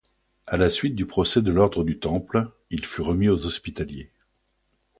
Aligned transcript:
À 0.47 0.57
la 0.57 0.71
suite 0.71 0.95
du 0.95 1.05
procès 1.05 1.43
de 1.43 1.51
l'ordre 1.51 1.83
du 1.83 1.99
Temple, 1.99 2.49
il 2.71 2.87
fut 2.87 3.01
remis 3.01 3.29
aux 3.29 3.45
Hospitaliers. 3.45 4.11